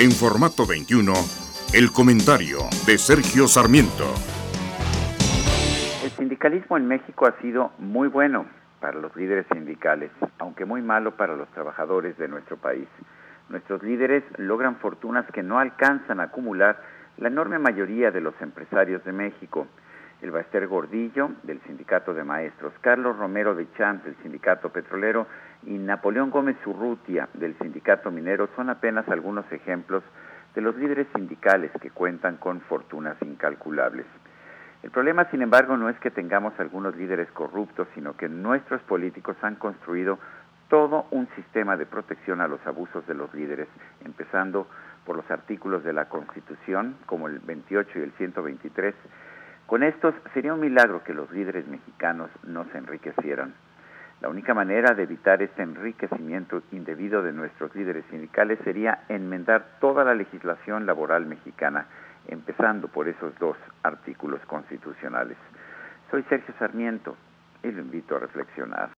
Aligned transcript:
En 0.00 0.12
formato 0.12 0.64
21, 0.66 1.12
el 1.74 1.92
comentario 1.92 2.60
de 2.86 2.96
Sergio 2.96 3.46
Sarmiento. 3.46 4.04
El 6.02 6.10
sindicalismo 6.12 6.78
en 6.78 6.88
México 6.88 7.26
ha 7.26 7.38
sido 7.42 7.72
muy 7.78 8.08
bueno 8.08 8.46
para 8.80 8.98
los 8.98 9.14
líderes 9.14 9.44
sindicales, 9.52 10.10
aunque 10.38 10.64
muy 10.64 10.80
malo 10.80 11.18
para 11.18 11.36
los 11.36 11.50
trabajadores 11.50 12.16
de 12.16 12.28
nuestro 12.28 12.56
país. 12.56 12.88
Nuestros 13.50 13.82
líderes 13.82 14.24
logran 14.38 14.76
fortunas 14.76 15.26
que 15.34 15.42
no 15.42 15.58
alcanzan 15.58 16.20
a 16.20 16.32
acumular 16.32 16.82
la 17.18 17.28
enorme 17.28 17.58
mayoría 17.58 18.10
de 18.10 18.22
los 18.22 18.32
empresarios 18.40 19.04
de 19.04 19.12
México. 19.12 19.66
El 20.22 20.30
Baester 20.30 20.66
Gordillo, 20.66 21.30
del 21.42 21.60
Sindicato 21.62 22.12
de 22.12 22.24
Maestros, 22.24 22.72
Carlos 22.80 23.16
Romero 23.16 23.54
de 23.54 23.66
Champs, 23.72 24.04
del 24.04 24.16
Sindicato 24.22 24.68
Petrolero, 24.68 25.26
y 25.64 25.78
Napoleón 25.78 26.30
Gómez 26.30 26.56
Urrutia, 26.66 27.28
del 27.34 27.56
Sindicato 27.58 28.10
Minero, 28.10 28.48
son 28.54 28.70
apenas 28.70 29.08
algunos 29.08 29.50
ejemplos 29.50 30.02
de 30.54 30.60
los 30.60 30.76
líderes 30.76 31.06
sindicales 31.14 31.70
que 31.80 31.90
cuentan 31.90 32.36
con 32.36 32.60
fortunas 32.62 33.16
incalculables. 33.22 34.06
El 34.82 34.90
problema, 34.90 35.26
sin 35.30 35.42
embargo, 35.42 35.76
no 35.76 35.88
es 35.88 35.98
que 36.00 36.10
tengamos 36.10 36.58
algunos 36.58 36.96
líderes 36.96 37.30
corruptos, 37.32 37.86
sino 37.94 38.16
que 38.16 38.28
nuestros 38.28 38.80
políticos 38.82 39.36
han 39.42 39.56
construido 39.56 40.18
todo 40.68 41.06
un 41.10 41.28
sistema 41.34 41.76
de 41.76 41.84
protección 41.84 42.40
a 42.40 42.48
los 42.48 42.64
abusos 42.66 43.06
de 43.06 43.14
los 43.14 43.32
líderes, 43.34 43.68
empezando 44.04 44.66
por 45.04 45.16
los 45.16 45.30
artículos 45.30 45.84
de 45.84 45.92
la 45.92 46.08
Constitución, 46.08 46.96
como 47.06 47.26
el 47.26 47.40
28 47.40 47.98
y 47.98 48.02
el 48.02 48.12
123. 48.12 48.94
Con 49.70 49.84
estos 49.84 50.16
sería 50.34 50.52
un 50.52 50.58
milagro 50.58 51.04
que 51.04 51.14
los 51.14 51.30
líderes 51.30 51.64
mexicanos 51.68 52.28
no 52.42 52.64
se 52.72 52.78
enriquecieran. 52.78 53.54
La 54.20 54.28
única 54.28 54.52
manera 54.52 54.94
de 54.94 55.04
evitar 55.04 55.40
este 55.42 55.62
enriquecimiento 55.62 56.64
indebido 56.72 57.22
de 57.22 57.32
nuestros 57.32 57.72
líderes 57.76 58.04
sindicales 58.10 58.58
sería 58.64 59.04
enmendar 59.08 59.78
toda 59.80 60.02
la 60.02 60.16
legislación 60.16 60.86
laboral 60.86 61.24
mexicana, 61.24 61.86
empezando 62.26 62.88
por 62.88 63.06
esos 63.06 63.32
dos 63.38 63.56
artículos 63.84 64.40
constitucionales. 64.46 65.36
Soy 66.10 66.24
Sergio 66.24 66.52
Sarmiento 66.58 67.16
y 67.62 67.70
lo 67.70 67.80
invito 67.80 68.16
a 68.16 68.18
reflexionar. 68.18 68.88